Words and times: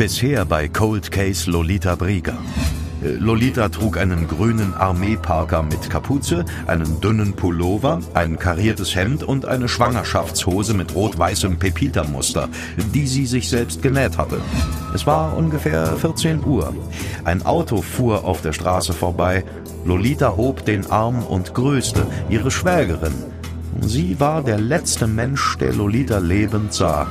Bisher 0.00 0.46
bei 0.46 0.66
Cold 0.66 1.10
Case 1.10 1.50
Lolita 1.50 1.94
Brieger. 1.94 2.38
Lolita 3.02 3.68
trug 3.68 3.98
einen 3.98 4.26
grünen 4.26 4.72
Armeeparker 4.72 5.62
mit 5.62 5.90
Kapuze, 5.90 6.46
einen 6.66 7.02
dünnen 7.02 7.34
Pullover, 7.34 8.00
ein 8.14 8.38
kariertes 8.38 8.96
Hemd 8.96 9.22
und 9.22 9.44
eine 9.44 9.68
Schwangerschaftshose 9.68 10.72
mit 10.72 10.94
rot-weißem 10.94 11.58
Pepita-Muster, 11.58 12.48
die 12.94 13.06
sie 13.06 13.26
sich 13.26 13.50
selbst 13.50 13.82
genäht 13.82 14.16
hatte. 14.16 14.40
Es 14.94 15.06
war 15.06 15.36
ungefähr 15.36 15.86
14 15.98 16.46
Uhr. 16.46 16.74
Ein 17.24 17.44
Auto 17.44 17.82
fuhr 17.82 18.24
auf 18.24 18.40
der 18.40 18.54
Straße 18.54 18.94
vorbei. 18.94 19.44
Lolita 19.84 20.34
hob 20.34 20.64
den 20.64 20.90
Arm 20.90 21.22
und 21.24 21.52
grüßte 21.52 22.06
ihre 22.30 22.50
Schwägerin. 22.50 23.12
Sie 23.82 24.18
war 24.18 24.42
der 24.42 24.58
letzte 24.58 25.06
Mensch, 25.06 25.58
der 25.58 25.74
Lolita 25.74 26.16
lebend 26.16 26.72
sah. 26.72 27.06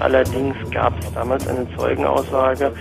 Allerdings 0.00 0.56
gab 0.70 0.98
es 0.98 1.12
damals 1.12 1.46
eine 1.48 1.66
Zeugenaussage, 1.76 2.72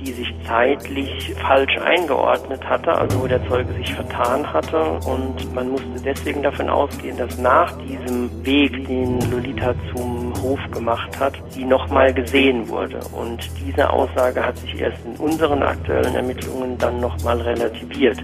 die 0.00 0.12
sich 0.12 0.32
zeitlich 0.46 1.34
falsch 1.36 1.76
eingeordnet 1.78 2.64
hatte, 2.68 2.96
also 2.96 3.22
wo 3.22 3.26
der 3.26 3.46
Zeuge 3.48 3.72
sich 3.74 3.92
vertan 3.94 4.50
hatte. 4.52 4.78
Und 5.06 5.54
man 5.54 5.70
musste 5.70 6.00
deswegen 6.04 6.42
davon 6.42 6.68
ausgehen, 6.68 7.16
dass 7.16 7.36
nach 7.38 7.72
diesem 7.78 8.30
Weg, 8.44 8.86
den 8.86 9.18
Lolita 9.30 9.74
zum 9.92 10.32
Hof 10.42 10.60
gemacht 10.70 11.18
hat, 11.18 11.34
sie 11.50 11.64
nochmal 11.64 12.12
gesehen 12.14 12.68
wurde. 12.68 13.00
Und 13.12 13.48
diese 13.66 13.90
Aussage 13.90 14.44
hat 14.44 14.56
sich 14.58 14.80
erst 14.80 15.04
in 15.04 15.16
unseren 15.16 15.62
aktuellen 15.62 16.14
Ermittlungen 16.14 16.78
dann 16.78 17.00
nochmal 17.00 17.40
relativiert. 17.40 18.22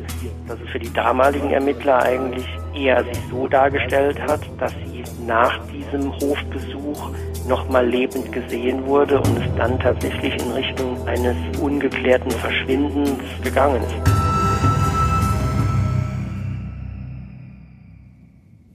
Also 0.48 0.64
für 0.66 0.78
die 0.78 0.92
damaligen 0.92 1.50
Ermittler 1.50 2.02
eigentlich 2.02 2.46
eher 2.74 3.02
sich 3.04 3.18
so 3.30 3.48
dargestellt 3.48 4.20
hat, 4.20 4.40
dass 4.58 4.72
sie 4.72 5.02
nach 5.26 5.58
diesem 5.66 6.12
Hofbesuch 6.12 7.10
nochmal 7.46 7.86
lebend 7.86 8.32
gesehen 8.32 8.84
wurde 8.86 9.18
und 9.18 9.38
es 9.38 9.56
dann 9.56 9.78
tatsächlich 9.78 10.34
in 10.42 10.52
Richtung 10.52 11.06
eines 11.06 11.36
ungeklärten 11.60 12.30
Verschwindens 12.30 13.18
gegangen 13.42 13.82
ist. 13.82 14.14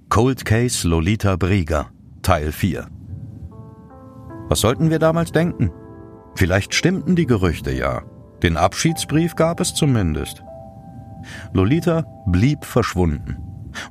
Cold 0.10 0.44
Case 0.44 0.88
Lolita 0.88 1.36
Brieger, 1.36 1.92
Teil 2.24 2.52
4 2.52 2.88
Was 4.50 4.60
sollten 4.60 4.90
wir 4.90 5.00
damals 5.00 5.32
denken? 5.32 5.72
Vielleicht 6.36 6.74
stimmten 6.74 7.16
die 7.16 7.26
Gerüchte 7.26 7.72
ja. 7.72 8.04
Den 8.42 8.58
Abschiedsbrief 8.58 9.36
gab 9.36 9.60
es 9.60 9.74
zumindest. 9.76 10.44
Lolita 11.54 12.06
blieb 12.26 12.66
verschwunden. 12.66 13.38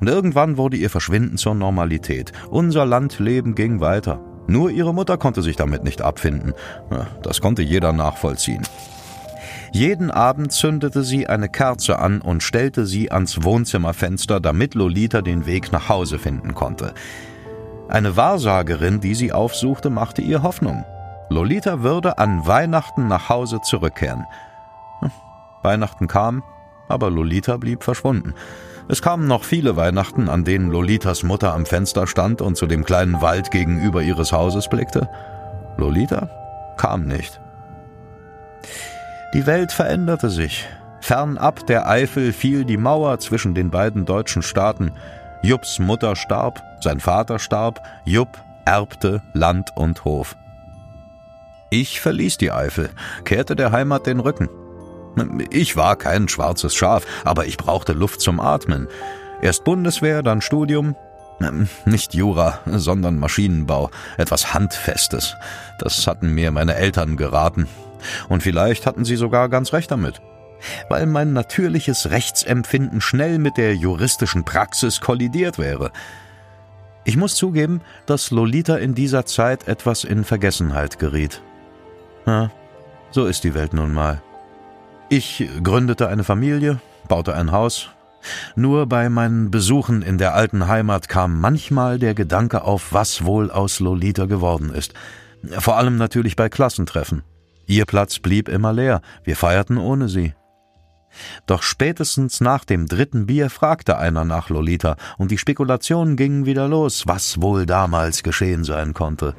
Und 0.01 0.09
irgendwann 0.09 0.57
wurde 0.57 0.77
ihr 0.77 0.91
Verschwinden 0.91 1.37
zur 1.37 1.55
Normalität. 1.55 2.33
Unser 2.51 2.87
Landleben 2.87 3.55
ging 3.55 3.81
weiter. 3.81 4.21
Nur 4.49 4.71
ihre 4.71 4.95
Mutter 4.95 5.19
konnte 5.19 5.43
sich 5.43 5.57
damit 5.57 5.85
nicht 5.85 6.03
abfinden. 6.03 6.55
Das 7.23 7.41
konnte 7.41 7.63
jeder 7.63 7.93
nachvollziehen. 7.93 8.63
Jeden 9.73 10.11
Abend 10.11 10.53
zündete 10.53 11.05
sie 11.05 11.27
eine 11.27 11.51
Kerze 11.51 11.99
an 11.99 12.23
und 12.23 12.43
stellte 12.43 12.87
sie 12.87 13.13
ans 13.13 13.45
Wohnzimmerfenster, 13.45 14.41
damit 14.41 14.75
Lolita 14.75 15.21
den 15.21 15.45
Weg 15.45 15.71
nach 15.71 15.91
Hause 15.91 16.19
finden 16.19 16.55
konnte. 16.55 16.95
Eine 17.89 18.17
Wahrsagerin, 18.17 19.01
die 19.01 19.15
sie 19.15 19.33
aufsuchte, 19.33 19.91
machte 19.91 20.23
ihr 20.23 20.43
Hoffnung. 20.43 20.85
Lolita 21.29 21.83
würde 21.83 22.17
an 22.17 22.47
Weihnachten 22.47 23.07
nach 23.07 23.29
Hause 23.29 23.61
zurückkehren. 23.61 24.25
Hm, 25.01 25.11
Weihnachten 25.63 26.07
kam, 26.07 26.43
aber 26.89 27.11
Lolita 27.11 27.59
blieb 27.59 27.85
verschwunden. 27.85 28.35
Es 28.91 29.03
kamen 29.03 29.27
noch 29.27 29.45
viele 29.45 29.77
Weihnachten, 29.77 30.31
an 30.31 30.45
denen 30.45 30.71
Lolitas 30.71 31.23
Mutter 31.23 31.53
am 31.53 31.67
Fenster 31.67 32.07
stand 32.07 32.41
und 32.41 32.57
zu 32.57 32.67
dem 32.67 32.85
kleinen 32.85 33.21
Wald 33.21 33.51
gegenüber 33.51 34.03
ihres 34.03 34.33
Hauses 34.33 34.69
blickte. 34.69 35.09
Lolita 35.77 36.31
kam 36.79 37.05
nicht. 37.05 37.39
Die 39.35 39.47
Welt 39.47 39.73
veränderte 39.73 40.31
sich. 40.31 40.67
Fernab 41.01 41.67
der 41.67 41.87
Eifel 41.89 42.33
fiel 42.33 42.65
die 42.65 42.79
Mauer 42.79 43.19
zwischen 43.19 43.55
den 43.55 43.71
beiden 43.71 44.07
deutschen 44.07 44.43
Staaten. 44.43 44.93
Jupps 45.43 45.79
Mutter 45.79 46.17
starb, 46.17 46.63
sein 46.81 46.99
Vater 46.99 47.39
starb, 47.39 47.83
Jupp 48.05 48.39
erbte 48.65 49.23
Land 49.35 49.71
und 49.77 50.05
Hof. 50.05 50.37
Ich 51.71 52.01
verließ 52.01 52.39
die 52.39 52.51
Eifel, 52.51 52.89
kehrte 53.25 53.55
der 53.55 53.71
Heimat 53.71 54.07
den 54.07 54.21
Rücken. 54.21 54.49
Ich 55.51 55.77
war 55.77 55.97
kein 55.97 56.29
schwarzes 56.29 56.75
Schaf, 56.75 57.05
aber 57.25 57.47
ich 57.47 57.57
brauchte 57.57 57.93
Luft 57.93 58.21
zum 58.21 58.41
Atmen. 58.41 58.89
Erst 59.41 59.65
Bundeswehr, 59.65 60.23
dann 60.23 60.41
Studium. 60.41 60.97
Nicht 61.85 62.15
Jura, 62.15 62.59
sondern 62.67 63.19
Maschinenbau. 63.19 63.91
Etwas 64.17 64.55
Handfestes. 64.55 65.37
Das 65.79 66.07
hatten 66.07 66.35
mir 66.35 66.51
meine 66.51 66.75
Eltern 66.75 67.17
geraten. 67.17 67.69
Und 68.29 68.43
vielleicht 68.43 68.87
hatten 68.87 69.05
sie 69.05 69.17
sogar 69.17 69.49
ganz 69.49 69.73
recht 69.73 69.91
damit. 69.91 70.21
Weil 70.89 71.07
mein 71.07 71.33
natürliches 71.33 72.11
Rechtsempfinden 72.11 73.01
schnell 73.01 73.39
mit 73.39 73.57
der 73.57 73.77
juristischen 73.77 74.45
Praxis 74.45 75.01
kollidiert 75.01 75.59
wäre. 75.59 75.93
Ich 77.05 77.17
muss 77.17 77.37
zugeben, 77.37 77.81
dass 78.07 78.33
Lolita 78.33 78.77
in 78.77 78.95
dieser 78.95 79.25
Zeit 79.25 79.69
etwas 79.69 80.03
in 80.03 80.25
Vergessenheit 80.25 80.99
geriet. 80.99 81.43
Ja, 82.27 82.51
so 83.13 83.27
ist 83.27 83.45
die 83.45 83.55
Welt 83.55 83.73
nun 83.73 83.95
mal. 83.95 84.21
Ich 85.11 85.49
gründete 85.63 86.09
eine 86.09 86.23
Familie, 86.23 86.81
baute 87.09 87.35
ein 87.35 87.51
Haus. 87.51 87.89
Nur 88.57 88.87
bei 88.87 89.09
meinen 89.09 89.51
Besuchen 89.51 90.03
in 90.03 90.19
der 90.19 90.35
alten 90.35 90.69
Heimat 90.69 91.09
kam 91.09 91.41
manchmal 91.41 91.99
der 91.99 92.13
Gedanke 92.15 92.63
auf, 92.63 92.93
was 92.93 93.25
wohl 93.25 93.51
aus 93.51 93.81
Lolita 93.81 94.27
geworden 94.27 94.71
ist. 94.71 94.93
Vor 95.59 95.77
allem 95.77 95.97
natürlich 95.97 96.37
bei 96.37 96.51
Klassentreffen. 96.51 97.23
Ihr 97.67 97.87
Platz 97.87 98.19
blieb 98.19 98.51
immer 98.51 98.75
leer, 98.75 99.01
wir 99.25 99.37
feierten 99.37 99.79
ohne 99.79 100.11
sie. 100.11 100.35
Doch 101.47 101.63
spätestens 101.63 102.43
nach 102.43 102.67
dem 102.67 102.87
dritten 102.87 103.25
Bier 103.25 103.49
fragte 103.49 103.97
einer 103.97 104.27
nach 104.27 104.51
Lolita, 104.51 104.97
und 105.17 105.31
die 105.31 105.39
Spekulationen 105.39 106.17
gingen 106.17 106.45
wieder 106.45 106.69
los, 106.69 107.05
was 107.07 107.41
wohl 107.41 107.65
damals 107.65 108.23
geschehen 108.23 108.63
sein 108.63 108.93
konnte. 108.93 109.35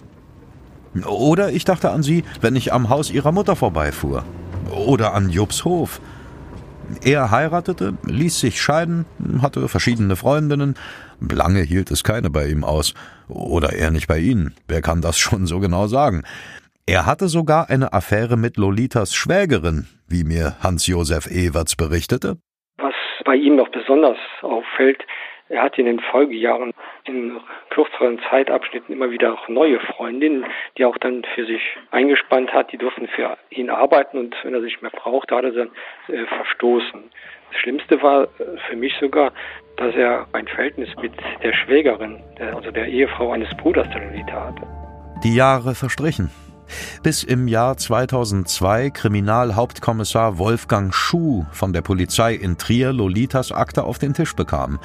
Oder 1.05 1.51
ich 1.51 1.65
dachte 1.65 1.91
an 1.91 2.01
sie, 2.01 2.23
wenn 2.41 2.55
ich 2.55 2.73
am 2.73 2.89
Haus 2.89 3.11
ihrer 3.11 3.31
Mutter 3.31 3.55
vorbeifuhr. 3.55 4.23
Oder 4.71 5.13
an 5.13 5.29
Jobs 5.29 5.65
Hof. 5.65 6.01
Er 7.03 7.31
heiratete, 7.31 7.93
ließ 8.03 8.39
sich 8.39 8.61
scheiden, 8.61 9.05
hatte 9.41 9.67
verschiedene 9.67 10.15
Freundinnen. 10.15 10.75
Lange 11.19 11.61
hielt 11.61 11.91
es 11.91 12.03
keine 12.03 12.29
bei 12.29 12.47
ihm 12.47 12.63
aus. 12.63 12.93
Oder 13.27 13.73
er 13.73 13.91
nicht 13.91 14.07
bei 14.07 14.17
ihnen. 14.17 14.55
Wer 14.67 14.81
kann 14.81 15.01
das 15.01 15.19
schon 15.19 15.45
so 15.45 15.59
genau 15.59 15.87
sagen? 15.87 16.23
Er 16.87 17.05
hatte 17.05 17.27
sogar 17.27 17.69
eine 17.69 17.93
Affäre 17.93 18.35
mit 18.35 18.57
Lolitas 18.57 19.13
Schwägerin, 19.13 19.87
wie 20.07 20.23
mir 20.23 20.55
Hans-Josef 20.61 21.27
Everts 21.27 21.75
berichtete. 21.75 22.37
Was 22.79 22.95
bei 23.25 23.35
ihm 23.35 23.57
noch 23.57 23.69
besonders 23.69 24.17
auffällt, 24.41 25.03
er 25.49 25.63
hat 25.63 25.77
in 25.77 25.85
den 25.85 25.99
Folgejahren 25.99 26.73
in 27.05 27.39
kürzeren 27.69 28.19
Zeitabschnitten 28.29 28.93
immer 28.93 29.09
wieder 29.09 29.33
auch 29.33 29.47
neue 29.49 29.79
Freundinnen, 29.79 30.45
die 30.77 30.85
auch 30.85 30.97
dann 30.97 31.23
für 31.35 31.45
sich 31.45 31.61
eingespannt 31.91 32.53
hat. 32.53 32.71
Die 32.71 32.77
durften 32.77 33.07
für 33.07 33.37
ihn 33.49 33.69
arbeiten 33.69 34.17
und 34.17 34.35
wenn 34.43 34.53
er 34.53 34.61
sich 34.61 34.81
mehr 34.81 34.91
braucht, 34.91 35.31
hat 35.31 35.43
er 35.43 35.51
dann 35.51 35.71
äh, 36.07 36.25
verstoßen. 36.25 37.03
Das 37.51 37.61
Schlimmste 37.61 38.01
war 38.01 38.23
äh, 38.23 38.27
für 38.69 38.75
mich 38.75 38.93
sogar, 38.99 39.33
dass 39.77 39.95
er 39.95 40.27
ein 40.33 40.47
Verhältnis 40.47 40.89
mit 41.01 41.13
der 41.41 41.53
Schwägerin, 41.53 42.21
also 42.53 42.69
der 42.69 42.87
Ehefrau 42.87 43.31
eines 43.31 43.49
Bruders 43.57 43.87
der 43.91 44.05
Lolita 44.05 44.47
hatte. 44.47 44.67
Die 45.23 45.35
Jahre 45.35 45.73
verstrichen 45.73 46.29
bis 47.03 47.23
im 47.23 47.47
Jahr 47.47 47.77
2002 47.77 48.89
Kriminalhauptkommissar 48.89 50.37
Wolfgang 50.37 50.93
Schuh 50.93 51.45
von 51.51 51.73
der 51.73 51.81
Polizei 51.81 52.35
in 52.35 52.57
Trier 52.57 52.93
Lolitas 52.93 53.51
Akte 53.51 53.83
auf 53.83 53.99
den 53.99 54.13
Tisch 54.13 54.35
bekam. 54.35 54.79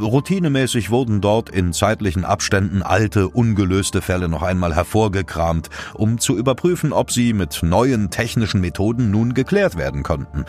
Routinemäßig 0.00 0.90
wurden 0.90 1.20
dort 1.20 1.50
in 1.50 1.72
zeitlichen 1.72 2.24
Abständen 2.24 2.82
alte, 2.82 3.28
ungelöste 3.28 4.02
Fälle 4.02 4.28
noch 4.28 4.42
einmal 4.42 4.74
hervorgekramt, 4.74 5.70
um 5.94 6.18
zu 6.18 6.36
überprüfen, 6.36 6.92
ob 6.92 7.10
sie 7.10 7.32
mit 7.32 7.62
neuen 7.62 8.10
technischen 8.10 8.60
Methoden 8.60 9.10
nun 9.10 9.34
geklärt 9.34 9.76
werden 9.76 10.02
konnten. 10.02 10.44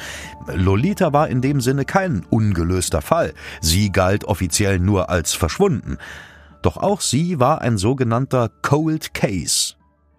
Lolita 0.54 1.14
war 1.14 1.28
in 1.30 1.42
dem 1.42 1.62
Sinne 1.62 1.86
kein 1.86 2.26
ungelöster 2.30 3.02
Fall. 3.02 3.34
Sie 3.62 3.92
galt 3.92 4.26
offiziell 4.26 4.80
nur 4.80 5.10
als 5.10 5.34
verschwunden. 5.34 5.98
Doch 6.62 6.78
auch 6.78 7.02
sie 7.02 7.40
war 7.40 7.62
ein 7.62 7.78
sogenannter 7.78 8.50
Cold 8.62 9.14
Case. 9.14 9.77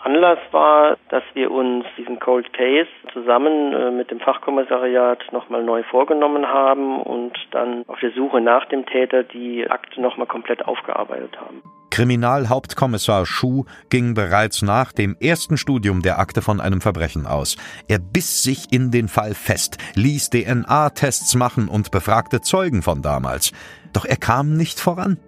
Anlass 0.09 0.39
war, 0.53 0.97
dass 1.11 1.23
wir 1.35 1.51
uns 1.51 1.85
diesen 1.99 2.19
Cold 2.19 2.51
Case 2.55 2.89
zusammen 3.13 3.75
äh, 3.75 3.91
mit 3.91 4.11
dem 4.11 4.21
Fachkommissariat 4.21 5.23
nochmal 5.33 5.63
neu 5.63 5.83
vorgenommen 5.83 6.47
haben 6.47 7.03
und 7.03 7.37
dann 7.51 7.85
auf 7.89 8.01
der 8.01 8.13
Suche 8.13 8.41
nach 8.41 8.65
dem 8.71 8.87
Täter 8.87 9.23
die 9.23 9.69
Akte 9.69 10.01
nochmal 10.01 10.27
komplett 10.27 10.65
aufgearbeitet 10.65 11.39
haben. 11.39 11.63
Kriminalhauptkommissar 11.91 13.27
Schuh 13.27 13.65
ging 13.91 14.15
bereits 14.15 14.63
nach 14.63 14.93
dem 14.93 15.15
ersten 15.21 15.59
Studium 15.59 16.01
der 16.01 16.19
Akte 16.19 16.41
von 16.41 16.63
einem 16.63 16.81
Verbrechen 16.81 17.27
aus. 17.27 17.59
Er 17.87 17.99
biss 17.99 18.43
sich 18.43 18.73
in 18.73 18.91
den 18.91 19.09
Fall 19.09 19.35
fest, 19.35 19.77
ließ 19.95 20.31
DNA-Tests 20.31 21.35
machen 21.35 21.69
und 21.69 21.91
befragte 21.91 22.41
Zeugen 22.41 22.81
von 22.81 23.03
damals. 23.03 23.53
Doch 23.93 24.07
er 24.07 24.17
kam 24.17 24.57
nicht 24.57 24.81
voran. 24.81 25.19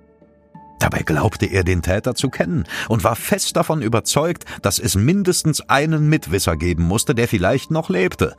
Dabei 0.81 1.03
glaubte 1.03 1.47
er 1.47 1.63
den 1.63 1.83
Täter 1.83 2.17
zu 2.17 2.31
kennen 2.31 2.65
und 2.89 3.05
war 3.05 3.15
fest 3.15 3.55
davon 3.55 3.83
überzeugt, 3.83 4.45
dass 4.63 4.81
es 4.81 4.97
mindestens 4.97 5.61
einen 5.69 6.09
Mitwisser 6.09 6.57
geben 6.57 6.85
musste, 6.85 7.15
der 7.15 7.29
vielleicht 7.29 7.71
noch 7.71 7.91
lebte. 7.91 8.35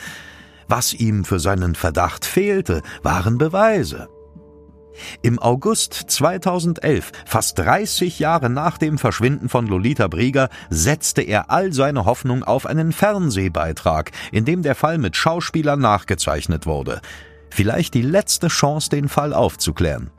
Was 0.67 0.93
ihm 0.93 1.23
für 1.23 1.39
seinen 1.39 1.75
Verdacht 1.75 2.25
fehlte, 2.25 2.81
waren 3.03 3.37
Beweise. 3.37 4.09
Im 5.21 5.39
August 5.39 5.93
2011, 5.93 7.11
fast 7.25 7.57
30 7.59 8.19
Jahre 8.19 8.49
nach 8.49 8.77
dem 8.77 8.97
Verschwinden 8.97 9.47
von 9.47 9.67
Lolita 9.67 10.07
Brieger, 10.07 10.49
setzte 10.69 11.21
er 11.21 11.49
all 11.49 11.73
seine 11.73 12.05
Hoffnung 12.05 12.43
auf 12.43 12.65
einen 12.65 12.91
Fernsehbeitrag, 12.91 14.11
in 14.31 14.45
dem 14.45 14.63
der 14.63 14.75
Fall 14.75 14.97
mit 14.97 15.15
Schauspielern 15.15 15.79
nachgezeichnet 15.79 16.65
wurde. 16.65 17.01
Vielleicht 17.49 17.93
die 17.93 18.01
letzte 18.01 18.47
Chance, 18.47 18.89
den 18.89 19.09
Fall 19.09 19.33
aufzuklären. 19.33 20.09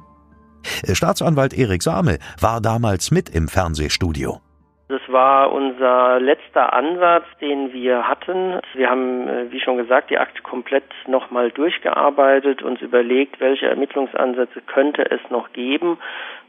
Staatsanwalt 0.92 1.52
Erik 1.54 1.82
Same 1.82 2.18
war 2.40 2.60
damals 2.60 3.10
mit 3.10 3.28
im 3.28 3.48
Fernsehstudio. 3.48 4.40
Das 4.92 5.00
war 5.08 5.50
unser 5.50 6.20
letzter 6.20 6.74
Ansatz, 6.74 7.24
den 7.40 7.72
wir 7.72 8.06
hatten. 8.06 8.60
Wir 8.74 8.90
haben, 8.90 9.26
äh, 9.26 9.50
wie 9.50 9.58
schon 9.58 9.78
gesagt, 9.78 10.10
die 10.10 10.18
Akte 10.18 10.42
komplett 10.42 10.84
nochmal 11.06 11.50
durchgearbeitet, 11.50 12.62
uns 12.62 12.82
überlegt, 12.82 13.40
welche 13.40 13.68
Ermittlungsansätze 13.68 14.60
könnte 14.60 15.10
es 15.10 15.20
noch 15.30 15.50
geben 15.54 15.96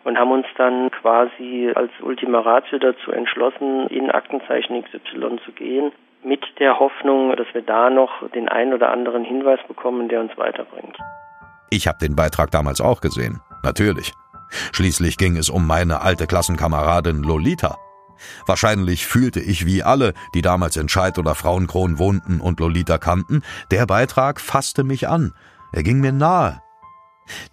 und 0.04 0.18
haben 0.18 0.32
uns 0.32 0.46
dann 0.58 0.92
quasi 0.92 1.72
als 1.74 1.92
Ultima 2.02 2.42
Ratio 2.42 2.80
dazu 2.80 3.12
entschlossen, 3.12 3.88
in 3.88 4.12
Aktenzeichen 4.12 4.84
XY 4.84 5.40
zu 5.46 5.54
gehen, 5.54 5.94
mit 6.22 6.44
der 6.60 6.80
Hoffnung, 6.80 7.34
dass 7.38 7.48
wir 7.54 7.62
da 7.62 7.90
noch 7.90 8.30
den 8.32 8.50
einen 8.50 8.74
oder 8.74 8.92
anderen 8.92 9.24
Hinweis 9.24 9.60
bekommen, 9.70 10.10
der 10.10 10.20
uns 10.20 10.38
weiterbringt. 10.38 10.98
Ich 11.70 11.88
habe 11.88 11.98
den 12.02 12.18
Beitrag 12.18 12.52
damals 12.52 12.82
auch 12.82 13.00
gesehen. 13.00 13.40
Natürlich. 13.64 14.14
Schließlich 14.72 15.18
ging 15.18 15.38
es 15.38 15.50
um 15.50 15.66
meine 15.66 16.02
alte 16.02 16.28
Klassenkameradin 16.28 17.24
Lolita. 17.24 17.78
Wahrscheinlich 18.46 19.06
fühlte 19.06 19.40
ich 19.40 19.66
wie 19.66 19.84
alle, 19.84 20.14
die 20.34 20.42
damals 20.42 20.78
in 20.78 20.90
Scheid 20.90 21.18
oder 21.18 21.36
Frauenkron 21.36 21.98
wohnten 21.98 22.40
und 22.40 22.60
Lolita 22.60 22.98
kannten, 22.98 23.42
der 23.72 23.86
Beitrag 23.86 24.40
fasste 24.40 24.84
mich 24.84 25.08
an. 25.08 25.34
Er 25.72 25.84
ging 25.84 26.00
mir 26.00 26.12
nahe. 26.12 26.62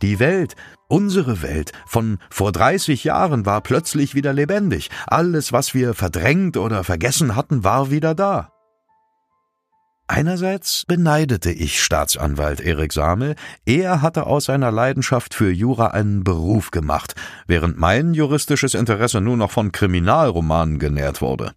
Die 0.03 0.19
Welt, 0.19 0.57
unsere 0.89 1.43
Welt 1.43 1.73
von 1.87 2.19
vor 2.29 2.53
30 2.53 3.05
Jahren 3.05 3.47
war 3.47 3.61
plötzlich 3.61 4.15
wieder 4.15 4.33
lebendig. 4.33 4.91
Alles, 5.07 5.53
was 5.53 5.75
wir 5.75 5.95
verdrängt 5.95 6.57
oder 6.57 6.85
vergessen 6.85 7.37
hatten, 7.37 7.65
war 7.65 7.91
wieder 7.91 8.15
da. 8.15 8.53
Einerseits 10.13 10.87
beneidete 10.89 11.53
ich 11.53 11.81
Staatsanwalt 11.81 12.61
Erik 12.61 12.93
Samel, 12.93 13.37
er 13.65 14.03
hatte 14.03 14.27
aus 14.27 14.47
seiner 14.47 14.73
Leidenschaft 14.73 15.35
für 15.35 15.53
Jura 15.53 15.87
einen 15.93 16.25
Beruf 16.25 16.73
gemacht, 16.73 17.15
während 17.47 17.79
mein 17.79 18.13
juristisches 18.13 18.75
Interesse 18.75 19.21
nur 19.21 19.37
noch 19.37 19.53
von 19.53 19.71
Kriminalromanen 19.71 20.81
genährt 20.81 21.23
wurde. 21.23 21.53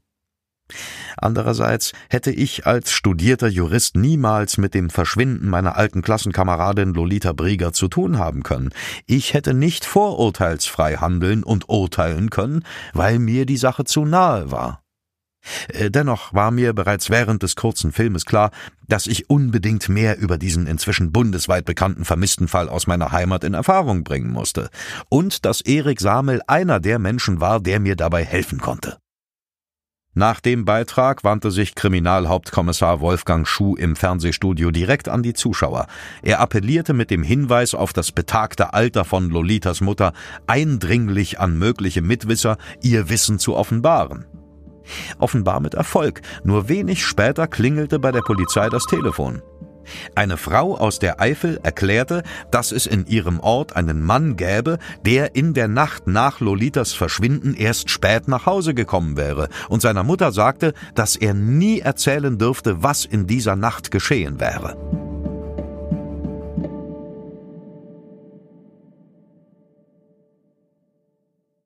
Andererseits 1.18 1.94
hätte 2.12 2.30
ich 2.30 2.68
als 2.68 2.92
studierter 2.92 3.48
Jurist 3.48 3.96
niemals 3.96 4.60
mit 4.60 4.76
dem 4.76 4.92
Verschwinden 4.92 5.50
meiner 5.50 5.76
alten 5.76 6.04
Klassenkameradin 6.04 6.94
Lolita 6.94 7.34
Brieger 7.34 7.74
zu 7.74 7.88
tun 7.88 8.20
haben 8.20 8.44
können. 8.44 8.70
Ich 9.08 9.34
hätte 9.34 9.56
nicht 9.56 9.84
vorurteilsfrei 9.84 10.98
handeln 10.98 11.44
und 11.44 11.70
urteilen 11.70 12.30
können, 12.30 12.64
weil 12.94 13.18
mir 13.18 13.48
die 13.48 13.58
Sache 13.58 13.84
zu 13.84 14.06
nahe 14.06 14.52
war. 14.52 14.83
Äh, 15.70 15.92
dennoch 15.92 16.34
war 16.34 16.52
mir 16.52 16.74
bereits 16.74 17.10
während 17.10 17.44
des 17.44 17.56
kurzen 17.56 17.92
Filmes 17.92 18.26
klar, 18.26 18.52
dass 18.88 19.08
ich 19.08 19.30
unbedingt 19.30 19.90
mehr 19.90 20.18
über 20.18 20.38
diesen 20.38 20.68
inzwischen 20.68 21.12
bundesweit 21.12 21.66
bekannten 21.66 22.06
vermissten 22.06 22.48
Fall 22.48 22.70
aus 22.70 22.88
meiner 22.88 23.12
Heimat 23.12 23.44
in 23.44 23.54
Erfahrung 23.54 24.04
bringen 24.04 24.32
musste 24.32 24.70
und 25.10 25.46
dass 25.46 25.62
Erik 25.62 26.00
Samel 26.00 26.42
einer 26.48 26.80
der 26.80 27.00
Menschen 27.00 27.42
war, 27.42 27.60
der 27.60 27.80
mir 27.80 27.96
dabei 27.96 28.24
helfen 28.24 28.60
konnte. 28.60 28.98
Nach 30.16 30.40
dem 30.40 30.64
Beitrag 30.64 31.24
wandte 31.24 31.50
sich 31.50 31.74
Kriminalhauptkommissar 31.74 33.00
Wolfgang 33.00 33.48
Schuh 33.48 33.76
im 33.76 33.96
Fernsehstudio 33.96 34.70
direkt 34.70 35.10
an 35.10 35.24
die 35.24 35.34
Zuschauer. 35.34 35.88
Er 36.22 36.40
appellierte 36.40 36.94
mit 36.94 37.10
dem 37.10 37.24
Hinweis 37.24 37.74
auf 37.74 37.94
das 37.94 38.12
betagte 38.12 38.76
Alter 38.76 39.06
von 39.06 39.32
Lolitas 39.32 39.82
Mutter 39.82 40.14
eindringlich 40.46 41.40
an 41.40 41.58
mögliche 41.58 42.04
Mitwisser, 42.04 42.58
ihr 42.84 43.10
Wissen 43.10 43.40
zu 43.40 43.56
offenbaren. 43.56 44.26
Offenbar 45.20 45.60
mit 45.60 45.74
Erfolg. 45.74 46.22
Nur 46.44 46.70
wenig 46.70 47.06
später 47.06 47.48
klingelte 47.48 48.00
bei 48.00 48.12
der 48.12 48.22
Polizei 48.22 48.70
das 48.70 48.86
Telefon. 48.86 49.42
Eine 50.16 50.38
Frau 50.38 50.78
aus 50.78 51.00
der 51.00 51.20
Eifel 51.20 51.60
erklärte, 51.62 52.24
dass 52.52 52.72
es 52.72 52.86
in 52.86 53.06
ihrem 53.06 53.40
Ort 53.40 53.76
einen 53.76 54.02
Mann 54.02 54.36
gäbe, 54.36 54.78
der 55.06 55.36
in 55.36 55.54
der 55.54 55.68
Nacht 55.68 56.08
nach 56.08 56.40
Lolitas 56.40 56.94
Verschwinden 56.94 57.54
erst 57.54 57.90
spät 57.90 58.28
nach 58.28 58.46
Hause 58.46 58.74
gekommen 58.74 59.18
wäre 59.18 59.50
und 59.70 59.82
seiner 59.82 60.04
Mutter 60.04 60.32
sagte, 60.32 60.74
dass 60.96 61.16
er 61.16 61.34
nie 61.34 61.80
erzählen 61.80 62.38
dürfte, 62.38 62.82
was 62.82 63.06
in 63.06 63.28
dieser 63.28 63.56
Nacht 63.56 63.92
geschehen 63.92 64.40
wäre. 64.40 65.03